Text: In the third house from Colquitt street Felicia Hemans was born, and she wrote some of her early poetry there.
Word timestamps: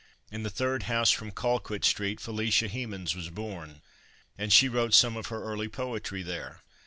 In 0.31 0.41
the 0.41 0.49
third 0.49 0.81
house 0.89 1.11
from 1.11 1.29
Colquitt 1.29 1.85
street 1.85 2.19
Felicia 2.19 2.67
Hemans 2.67 3.13
was 3.15 3.29
born, 3.29 3.83
and 4.35 4.51
she 4.51 4.67
wrote 4.67 4.95
some 4.95 5.15
of 5.15 5.27
her 5.27 5.43
early 5.43 5.67
poetry 5.69 6.23
there. 6.23 6.63